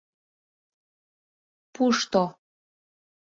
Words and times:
Пушто... 1.73 2.23